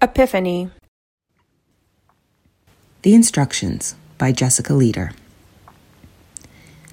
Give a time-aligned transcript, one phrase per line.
[0.00, 0.70] Epiphany.
[3.02, 5.10] The Instructions by Jessica Leader.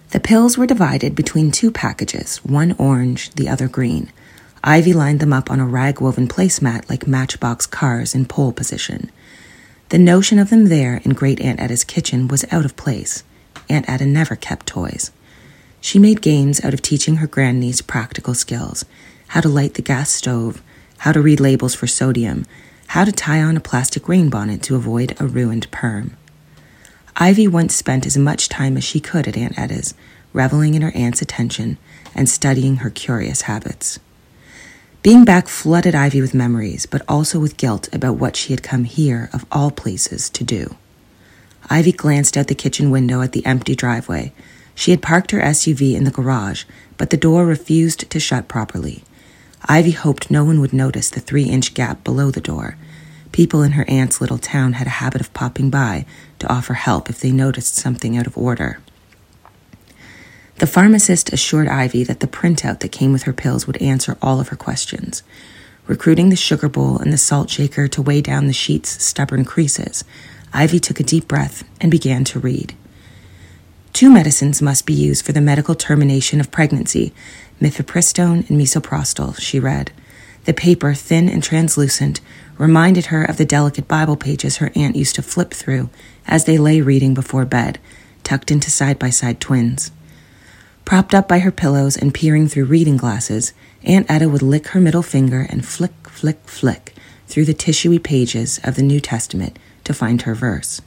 [0.09, 4.11] The pills were divided between two packages, one orange, the other green.
[4.63, 9.11] Ivy lined them up on a rag woven placemat like matchbox cars in pole position.
[9.89, 13.23] The notion of them there in Great Aunt Etta's kitchen was out of place.
[13.69, 15.11] Aunt Etta never kept toys.
[15.79, 18.83] She made games out of teaching her grandniece practical skills
[19.27, 20.63] how to light the gas stove,
[20.97, 22.47] how to read labels for sodium,
[22.87, 26.15] how to tie on a plastic rain bonnet to avoid a ruined perm.
[27.17, 29.93] Ivy once spent as much time as she could at Aunt Etta's,
[30.33, 31.77] reveling in her aunt's attention
[32.13, 33.99] and studying her curious habits.
[35.01, 38.85] Being back flooded Ivy with memories, but also with guilt about what she had come
[38.85, 40.75] here, of all places, to do.
[41.69, 44.33] Ivy glanced out the kitchen window at the empty driveway.
[44.73, 46.65] She had parked her SUV in the garage,
[46.97, 49.03] but the door refused to shut properly.
[49.67, 52.77] Ivy hoped no one would notice the three inch gap below the door.
[53.31, 56.05] People in her aunt's little town had a habit of popping by
[56.39, 58.79] to offer help if they noticed something out of order.
[60.59, 64.39] The pharmacist assured Ivy that the printout that came with her pills would answer all
[64.39, 65.23] of her questions.
[65.87, 70.03] Recruiting the sugar bowl and the salt shaker to weigh down the sheet's stubborn creases,
[70.53, 72.75] Ivy took a deep breath and began to read.
[73.95, 77.13] Two medicines must be used for the medical termination of pregnancy
[77.61, 79.93] mifepristone and misoprostol, she read.
[80.43, 82.19] The paper, thin and translucent,
[82.57, 85.89] reminded her of the delicate Bible pages her aunt used to flip through
[86.27, 87.79] as they lay reading before bed,
[88.25, 89.93] tucked into side by side twins.
[90.83, 94.81] Propped up by her pillows and peering through reading glasses, Aunt Etta would lick her
[94.81, 96.93] middle finger and flick, flick, flick
[97.27, 100.81] through the tissuey pages of the New Testament to find her verse.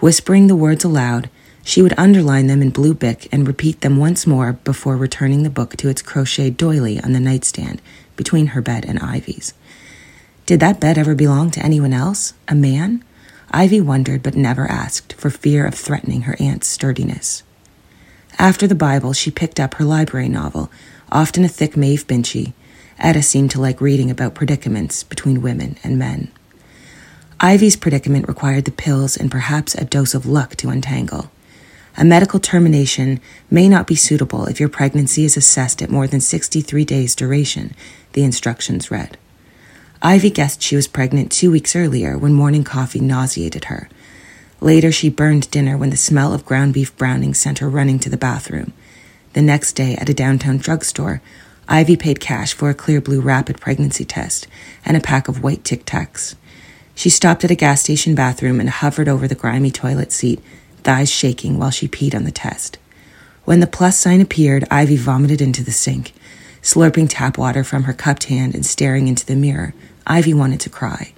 [0.00, 1.30] Whispering the words aloud,
[1.68, 5.50] she would underline them in blue bic and repeat them once more before returning the
[5.50, 7.82] book to its crocheted doily on the nightstand
[8.16, 9.52] between her bed and Ivy's.
[10.46, 12.32] Did that bed ever belong to anyone else?
[12.48, 13.04] A man?
[13.50, 17.42] Ivy wondered but never asked for fear of threatening her aunt's sturdiness.
[18.38, 20.70] After the Bible, she picked up her library novel,
[21.12, 22.54] often a thick Maeve Binchy.
[22.98, 26.32] Etta seemed to like reading about predicaments between women and men.
[27.40, 31.30] Ivy's predicament required the pills and perhaps a dose of luck to untangle.
[32.00, 33.20] A medical termination
[33.50, 37.74] may not be suitable if your pregnancy is assessed at more than 63 days' duration,
[38.12, 39.18] the instructions read.
[40.00, 43.88] Ivy guessed she was pregnant two weeks earlier when morning coffee nauseated her.
[44.60, 48.08] Later, she burned dinner when the smell of ground beef browning sent her running to
[48.08, 48.72] the bathroom.
[49.32, 51.20] The next day, at a downtown drugstore,
[51.66, 54.46] Ivy paid cash for a clear blue rapid pregnancy test
[54.84, 56.36] and a pack of white Tic Tacs.
[56.94, 60.40] She stopped at a gas station bathroom and hovered over the grimy toilet seat
[60.88, 62.78] thighs shaking while she peed on the test.
[63.44, 66.14] When the plus sign appeared, Ivy vomited into the sink.
[66.62, 69.74] Slurping tap water from her cupped hand and staring into the mirror,
[70.06, 71.12] Ivy wanted to cry.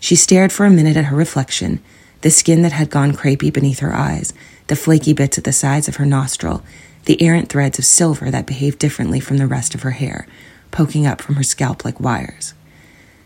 [0.00, 1.80] She stared for a minute at her reflection,
[2.22, 4.34] the skin that had gone crepey beneath her eyes,
[4.66, 6.64] the flaky bits at the sides of her nostril,
[7.04, 10.26] the errant threads of silver that behaved differently from the rest of her hair,
[10.72, 12.52] poking up from her scalp like wires.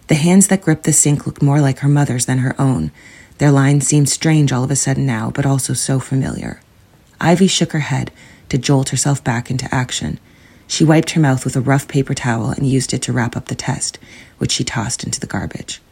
[0.09, 2.93] The hands that gripped the sink looked more like her mother's than her own,
[3.43, 6.61] their lines seemed strange all of a sudden now, but also so familiar.
[7.21, 8.13] Ivy shook her head
[8.51, 10.21] to jolt herself back into action.
[10.69, 13.47] She wiped her mouth with a rough paper towel and used it to wrap up
[13.47, 13.99] the test,
[14.39, 15.83] which she tossed into the garbage.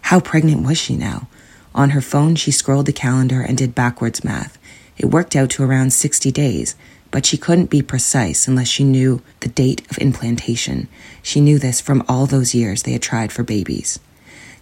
[0.00, 1.28] How pregnant was she now?
[1.76, 4.58] On her phone, she scrolled the calendar and did backwards math.
[4.98, 6.74] It worked out to around 60 days,
[7.12, 10.88] but she couldn't be precise unless she knew the date of implantation.
[11.22, 14.00] She knew this from all those years they had tried for babies.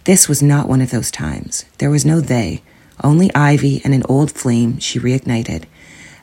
[0.05, 1.65] This was not one of those times.
[1.79, 2.61] There was no they,
[3.03, 5.63] only Ivy and an old flame she reignited.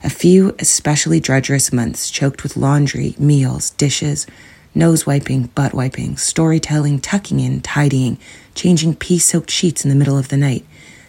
[0.04, 4.24] A few especially drudgerous months choked with laundry, meals, dishes,
[4.72, 8.18] nose wiping, butt wiping, storytelling, tucking in, tidying,
[8.54, 10.64] changing pee soaked sheets in the middle of the night.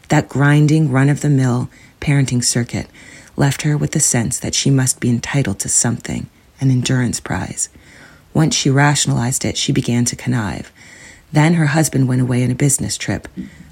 [0.09, 1.69] That grinding, run of the mill
[2.01, 2.88] parenting circuit
[3.35, 6.28] left her with the sense that she must be entitled to something,
[6.59, 7.69] an endurance prize.
[8.34, 10.72] Once she rationalized it, she began to connive.
[11.34, 13.28] Then her husband went away on a business trip.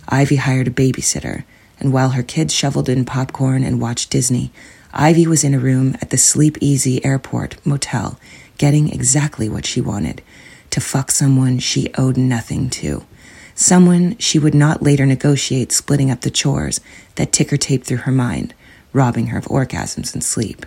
[0.10, 1.44] Ivy hired a babysitter,
[1.80, 4.52] and while her kids shoveled in popcorn and watched Disney,
[4.94, 8.20] Ivy was in a room at the Sleep Easy Airport Motel,
[8.58, 10.24] getting exactly what she wanted
[10.72, 13.06] to fuck someone she owed nothing to.
[13.54, 16.82] Someone she would not later negotiate splitting up the chores
[17.16, 18.56] that ticker taped through her mind,
[18.92, 20.66] robbing her of orgasms and sleep.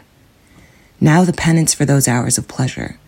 [1.01, 2.99] Now the penance for those hours of pleasure.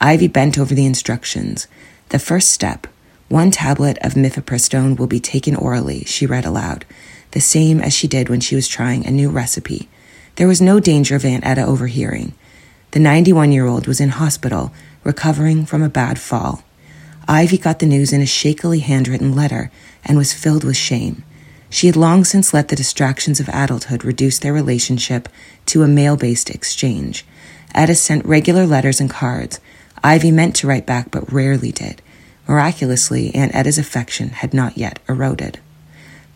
[0.00, 1.66] Ivy bent over the instructions.
[2.08, 2.86] The first step
[3.28, 6.84] one tablet of mifepristone will be taken orally, she read aloud,
[7.30, 9.88] the same as she did when she was trying a new recipe.
[10.36, 12.34] There was no danger of Aunt Etta overhearing.
[12.90, 14.72] The 91 year old was in hospital,
[15.02, 16.62] recovering from a bad fall.
[17.26, 19.70] Ivy got the news in a shakily handwritten letter
[20.04, 21.24] and was filled with shame.
[21.70, 25.28] She had long since let the distractions of adulthood reduce their relationship
[25.66, 27.24] to a mail based exchange.
[27.74, 29.58] Etta sent regular letters and cards.
[30.02, 32.02] Ivy meant to write back but rarely did.
[32.46, 35.58] Miraculously, Aunt Etta's affection had not yet eroded.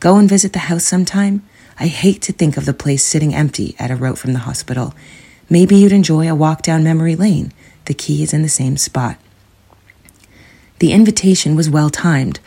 [0.00, 1.42] Go and visit the house sometime?
[1.78, 4.94] I hate to think of the place sitting empty, Etta wrote from the hospital.
[5.50, 7.52] Maybe you'd enjoy a walk down memory lane.
[7.84, 9.16] The key is in the same spot.
[10.78, 12.40] The invitation was well timed.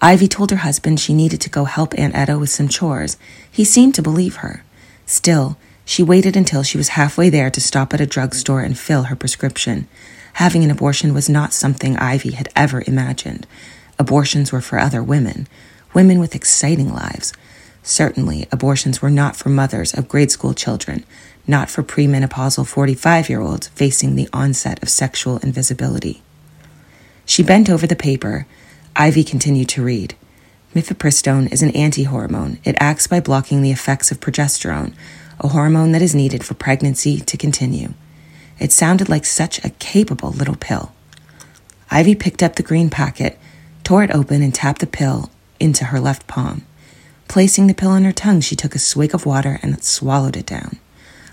[0.00, 3.16] Ivy told her husband she needed to go help Aunt Etta with some chores.
[3.50, 4.64] He seemed to believe her.
[5.06, 9.04] Still, she waited until she was halfway there to stop at a drugstore and fill
[9.04, 9.86] her prescription.
[10.34, 13.46] Having an abortion was not something Ivy had ever imagined.
[13.98, 15.46] Abortions were for other women,
[15.94, 17.32] women with exciting lives.
[17.84, 21.04] Certainly, abortions were not for mothers of grade school children,
[21.46, 26.22] not for premenopausal 45 year olds facing the onset of sexual invisibility.
[27.26, 28.46] She bent over the paper.
[28.96, 30.14] Ivy continued to read.
[30.74, 32.58] Mifepristone is an anti-hormone.
[32.64, 34.94] It acts by blocking the effects of progesterone,
[35.38, 37.94] a hormone that is needed for pregnancy to continue.
[38.58, 40.92] It sounded like such a capable little pill.
[41.90, 43.38] Ivy picked up the green packet,
[43.82, 45.30] tore it open, and tapped the pill
[45.60, 46.64] into her left palm.
[47.28, 50.46] Placing the pill on her tongue, she took a swig of water and swallowed it
[50.46, 50.78] down.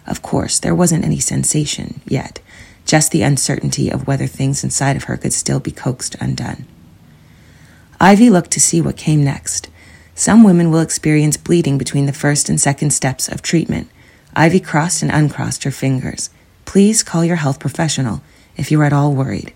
[0.08, 2.40] Of course, there wasn't any sensation yet,
[2.86, 6.66] just the uncertainty of whether things inside of her could still be coaxed undone.
[8.00, 9.70] Ivy looked to see what came next.
[10.16, 13.90] Some women will experience bleeding between the first and second steps of treatment.
[14.36, 16.30] Ivy crossed and uncrossed her fingers.
[16.66, 18.22] Please call your health professional
[18.58, 19.54] if you are at all worried.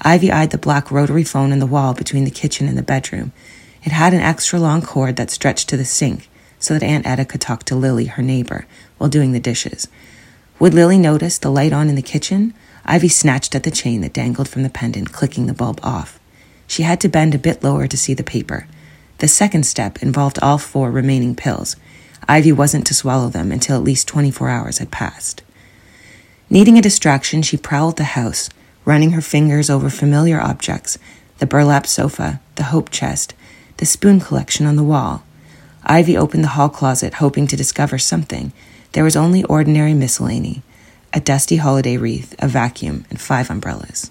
[0.00, 3.32] Ivy eyed the black rotary phone in the wall between the kitchen and the bedroom.
[3.84, 6.28] It had an extra long cord that stretched to the sink
[6.58, 8.66] so that Aunt Etta could talk to Lily, her neighbor,
[8.98, 9.88] while doing the dishes.
[10.58, 12.54] Would Lily notice the light on in the kitchen?
[12.84, 16.20] Ivy snatched at the chain that dangled from the pendant, clicking the bulb off.
[16.66, 18.66] She had to bend a bit lower to see the paper.
[19.18, 21.76] The second step involved all four remaining pills.
[22.28, 25.42] Ivy wasn't to swallow them until at least 24 hours had passed.
[26.52, 28.50] Needing a distraction, she prowled the house,
[28.84, 30.98] running her fingers over familiar objects
[31.38, 33.32] the burlap sofa, the hope chest,
[33.78, 35.24] the spoon collection on the wall.
[35.82, 38.52] Ivy opened the hall closet, hoping to discover something,
[38.92, 40.62] there was only ordinary miscellany
[41.14, 44.10] a dusty holiday wreath, a vacuum, and five umbrellas.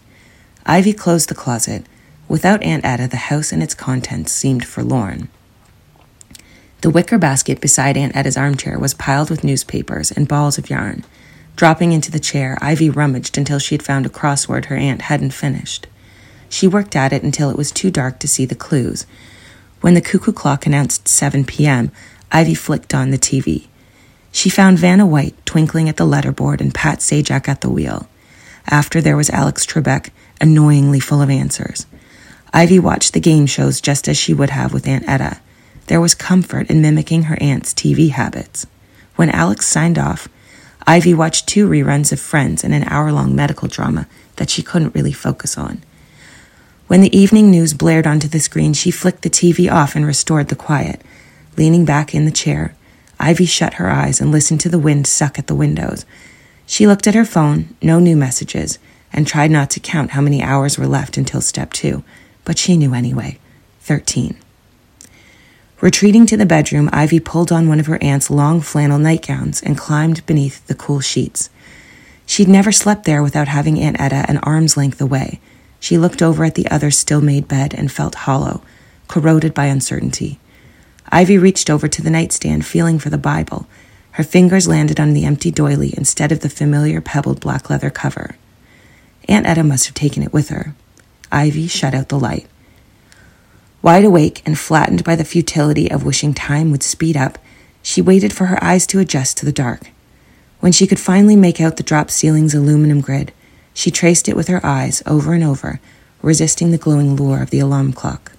[0.65, 1.85] Ivy closed the closet.
[2.27, 5.29] Without Aunt Etta, the house and its contents seemed forlorn.
[6.81, 11.03] The wicker basket beside Aunt Etta's armchair was piled with newspapers and balls of yarn.
[11.55, 15.31] Dropping into the chair, Ivy rummaged until she had found a crossword her aunt hadn't
[15.31, 15.87] finished.
[16.49, 19.05] She worked at it until it was too dark to see the clues.
[19.81, 21.91] When the cuckoo clock announced 7 p.m.,
[22.31, 23.67] Ivy flicked on the TV.
[24.31, 28.07] She found Vanna White twinkling at the letterboard and Pat Sajak at the wheel.
[28.67, 30.09] After there was Alex Trebek,
[30.39, 31.85] annoyingly full of answers.
[32.53, 35.39] Ivy watched the game shows just as she would have with Aunt Etta.
[35.87, 38.67] There was comfort in mimicking her aunt's TV habits.
[39.15, 40.27] When Alex signed off,
[40.87, 44.07] Ivy watched two reruns of Friends and an hour long medical drama
[44.37, 45.81] that she couldn't really focus on.
[46.87, 50.49] When the evening news blared onto the screen, she flicked the TV off and restored
[50.49, 51.01] the quiet.
[51.55, 52.75] Leaning back in the chair,
[53.19, 56.05] Ivy shut her eyes and listened to the wind suck at the windows.
[56.65, 58.79] She looked at her phone, no new messages,
[59.13, 62.03] and tried not to count how many hours were left until step two,
[62.43, 63.37] but she knew anyway.
[63.81, 64.37] Thirteen.
[65.81, 69.75] Retreating to the bedroom, Ivy pulled on one of her aunt's long flannel nightgowns and
[69.75, 71.49] climbed beneath the cool sheets.
[72.27, 75.39] She'd never slept there without having Aunt Etta an arm's length away.
[75.79, 78.61] She looked over at the other still made bed and felt hollow,
[79.07, 80.39] corroded by uncertainty.
[81.09, 83.65] Ivy reached over to the nightstand, feeling for the Bible.
[84.11, 88.35] Her fingers landed on the empty doily instead of the familiar pebbled black leather cover.
[89.27, 90.75] Aunt Etta must have taken it with her.
[91.31, 92.45] Ivy shut out the light.
[93.81, 97.39] Wide awake and flattened by the futility of wishing time would speed up,
[97.81, 99.87] she waited for her eyes to adjust to the dark.
[100.59, 103.31] When she could finally make out the drop ceiling's aluminum grid,
[103.73, 105.79] she traced it with her eyes over and over,
[106.21, 108.33] resisting the glowing lure of the alarm clock.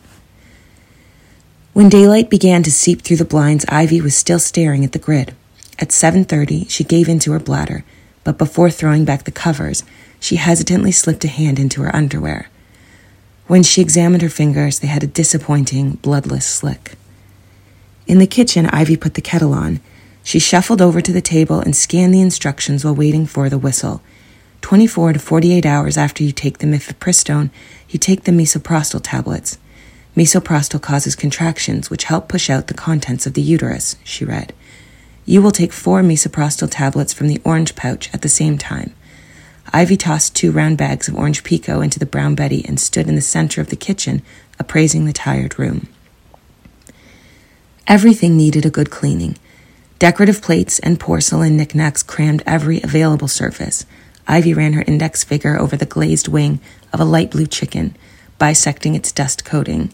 [1.73, 5.35] When daylight began to seep through the blinds, Ivy was still staring at the grid.
[5.81, 7.83] At 7:30, she gave in to her bladder,
[8.23, 9.83] but before throwing back the covers,
[10.21, 12.49] she hesitantly slipped a hand into her underwear.
[13.47, 16.97] When she examined her fingers, they had a disappointing, bloodless slick.
[18.07, 19.81] In the kitchen, Ivy put the kettle on.
[20.23, 24.03] She shuffled over to the table and scanned the instructions while waiting for the whistle.
[24.61, 27.51] 24 to 48 hours after you take the mifepristone,
[27.89, 29.59] you take the misoprostol tablets.
[30.17, 34.53] Misoprostol causes contractions which help push out the contents of the uterus, she read.
[35.25, 38.95] You will take four misoprostol tablets from the orange pouch at the same time.
[39.75, 43.15] Ivy tossed two round bags of orange pekoe into the brown Betty and stood in
[43.15, 44.23] the center of the kitchen,
[44.59, 45.89] appraising the tired room.
[47.87, 49.37] Everything needed a good cleaning.
[49.99, 53.87] Decorative plates and porcelain knickknacks crammed every available surface.
[54.29, 56.61] Ivy ran her index finger over the glazed wing
[56.93, 57.97] of a light blue chicken,
[58.39, 59.93] bisecting its dust coating.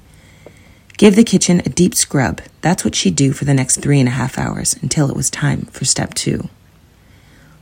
[0.97, 2.41] Give the kitchen a deep scrub.
[2.61, 5.31] That's what she'd do for the next three and a half hours until it was
[5.31, 6.49] time for step two.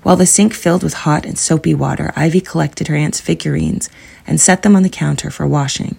[0.07, 3.91] While the sink filled with hot and soapy water, Ivy collected her aunt's figurines
[4.25, 5.97] and set them on the counter for washing.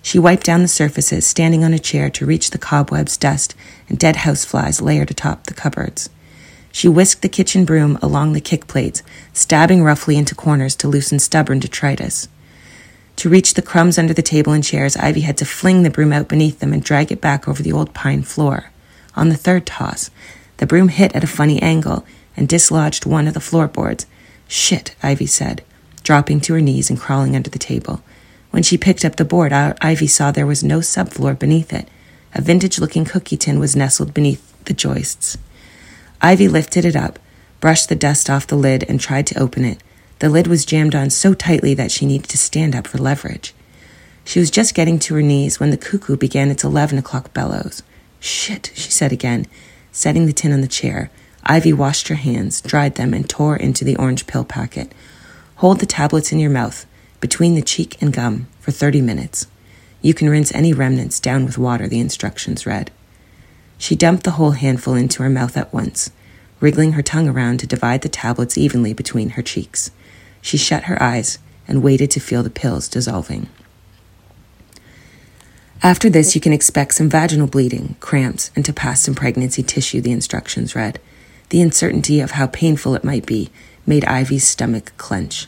[0.00, 3.56] She wiped down the surfaces, standing on a chair to reach the cobwebs, dust,
[3.88, 6.08] and dead houseflies layered atop the cupboards.
[6.70, 11.18] She whisked the kitchen broom along the kick plates, stabbing roughly into corners to loosen
[11.18, 12.28] stubborn detritus.
[13.16, 16.12] To reach the crumbs under the table and chairs, Ivy had to fling the broom
[16.12, 18.70] out beneath them and drag it back over the old pine floor.
[19.16, 20.12] On the third toss,
[20.58, 22.06] the broom hit at a funny angle
[22.38, 24.06] and dislodged one of the floorboards.
[24.46, 25.64] Shit, Ivy said,
[26.04, 28.00] dropping to her knees and crawling under the table.
[28.52, 31.88] When she picked up the board, Ivy saw there was no subfloor beneath it.
[32.34, 35.36] A vintage looking cookie tin was nestled beneath the joists.
[36.22, 37.18] Ivy lifted it up,
[37.60, 39.82] brushed the dust off the lid, and tried to open it.
[40.20, 43.52] The lid was jammed on so tightly that she needed to stand up for leverage.
[44.24, 47.82] She was just getting to her knees when the cuckoo began its eleven o'clock bellows.
[48.20, 49.46] Shit, she said again,
[49.90, 51.10] setting the tin on the chair.
[51.50, 54.92] Ivy washed her hands, dried them, and tore into the orange pill packet.
[55.56, 56.84] Hold the tablets in your mouth
[57.20, 59.46] between the cheek and gum for 30 minutes.
[60.02, 62.90] You can rinse any remnants down with water, the instructions read.
[63.78, 66.10] She dumped the whole handful into her mouth at once,
[66.60, 69.90] wriggling her tongue around to divide the tablets evenly between her cheeks.
[70.42, 73.48] She shut her eyes and waited to feel the pills dissolving.
[75.82, 80.00] After this, you can expect some vaginal bleeding, cramps, and to pass some pregnancy tissue,
[80.00, 81.00] the instructions read.
[81.50, 83.50] The uncertainty of how painful it might be
[83.86, 85.46] made Ivy's stomach clench.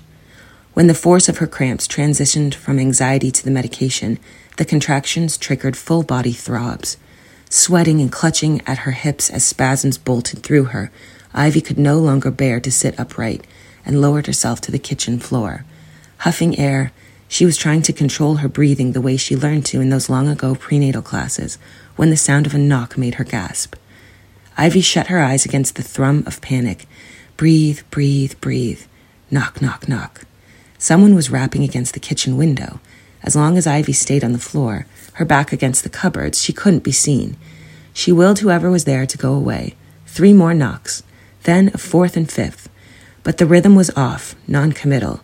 [0.73, 4.19] When the force of her cramps transitioned from anxiety to the medication,
[4.57, 6.97] the contractions triggered full body throbs.
[7.51, 10.91] Sweating and clutching at her hips as spasms bolted through her,
[11.35, 13.47] Ivy could no longer bear to sit upright
[13.85, 15.65] and lowered herself to the kitchen floor.
[16.19, 16.93] Huffing air,
[17.29, 20.29] she was trying to control her breathing the way she learned to in those long
[20.29, 21.59] ago prenatal classes
[21.97, 23.75] when the sound of a knock made her gasp.
[24.61, 26.87] Ivy shut her eyes against the thrum of panic.
[27.39, 28.83] Breathe, breathe, breathe.
[29.31, 30.27] Knock, knock, knock.
[30.77, 32.79] Someone was rapping against the kitchen window.
[33.23, 36.85] As long as Ivy stayed on the floor, her back against the cupboards, she couldn't
[36.85, 37.39] be seen.
[37.95, 39.77] She willed whoever was there to go away.
[40.05, 41.03] Three more knocks,
[41.45, 42.69] then a fourth and fifth.
[43.23, 45.23] But the rhythm was off, non-committal.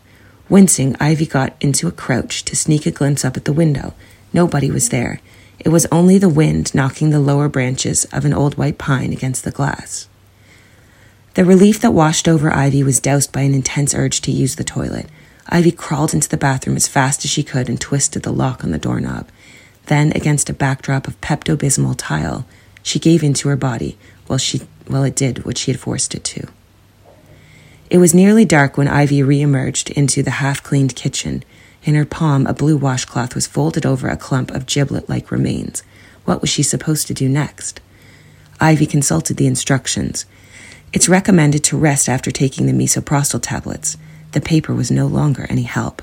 [0.48, 3.92] Wincing, Ivy got into a crouch to sneak a glimpse up at the window.
[4.32, 5.20] Nobody was there.
[5.58, 9.44] It was only the wind knocking the lower branches of an old white pine against
[9.44, 10.08] the glass.
[11.34, 14.64] The relief that washed over Ivy was doused by an intense urge to use the
[14.64, 15.06] toilet.
[15.48, 18.70] Ivy crawled into the bathroom as fast as she could and twisted the lock on
[18.70, 19.28] the doorknob.
[19.86, 22.46] Then, against a backdrop of Pepto Bismol tile,
[22.82, 23.96] she gave in to her body
[24.26, 26.48] while, she, while it did what she had forced it to.
[27.90, 31.44] It was nearly dark when Ivy re emerged into the half cleaned kitchen.
[31.86, 35.84] In her palm, a blue washcloth was folded over a clump of giblet like remains.
[36.24, 37.80] What was she supposed to do next?
[38.60, 40.26] Ivy consulted the instructions.
[40.92, 43.96] It's recommended to rest after taking the misoprostol tablets.
[44.32, 46.02] The paper was no longer any help.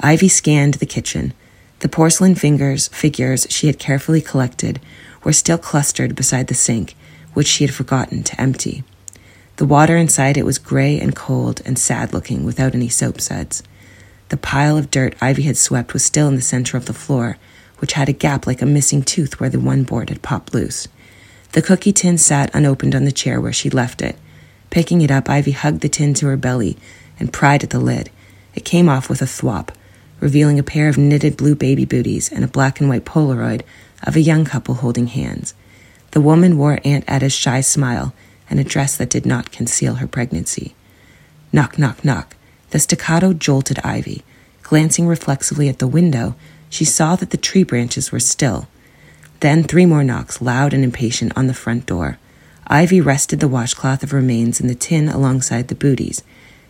[0.00, 1.34] Ivy scanned the kitchen.
[1.80, 4.80] The porcelain fingers, figures she had carefully collected
[5.24, 6.96] were still clustered beside the sink,
[7.34, 8.82] which she had forgotten to empty.
[9.56, 13.62] The water inside it was gray and cold and sad looking without any soap suds.
[14.32, 17.36] The pile of dirt Ivy had swept was still in the center of the floor,
[17.80, 20.88] which had a gap like a missing tooth where the one board had popped loose.
[21.52, 24.16] The cookie tin sat unopened on the chair where she left it.
[24.70, 26.78] Picking it up, Ivy hugged the tin to her belly
[27.20, 28.08] and pried at the lid.
[28.54, 29.68] It came off with a thwop,
[30.18, 33.60] revealing a pair of knitted blue baby booties and a black and white Polaroid
[34.02, 35.52] of a young couple holding hands.
[36.12, 38.14] The woman wore Aunt Etta's shy smile
[38.48, 40.74] and a dress that did not conceal her pregnancy.
[41.52, 42.34] Knock, knock, knock.
[42.72, 44.24] The staccato jolted Ivy.
[44.62, 46.34] Glancing reflexively at the window,
[46.70, 48.66] she saw that the tree branches were still.
[49.40, 52.18] Then three more knocks, loud and impatient, on the front door.
[52.66, 56.22] Ivy rested the washcloth of remains in the tin alongside the booties.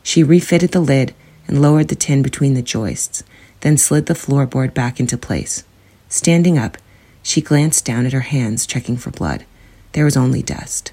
[0.03, 1.15] She refitted the lid
[1.47, 3.23] and lowered the tin between the joists,
[3.61, 5.63] then slid the floorboard back into place.
[6.09, 6.79] Standing up,
[7.23, 9.45] she glanced down at her hands, checking for blood.
[9.93, 10.91] There was only dust.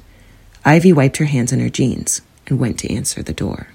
[0.63, 3.69] Ivy wiped her hands on her jeans and went to answer the door.